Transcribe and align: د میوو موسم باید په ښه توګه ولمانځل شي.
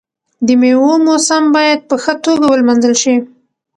د 0.45 0.47
میوو 0.61 0.93
موسم 1.05 1.43
باید 1.55 1.79
په 1.89 1.95
ښه 2.03 2.13
توګه 2.25 2.45
ولمانځل 2.47 2.93
شي. 3.01 3.15